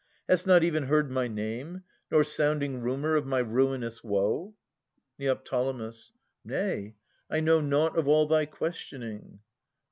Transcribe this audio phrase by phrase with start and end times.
[0.27, 4.55] Hast not even heard my name, Nor sounding rumour of my ruinous woe?
[5.19, 5.39] Neo.
[6.43, 6.95] Nay,
[7.29, 9.41] I know nought of all thy questioning.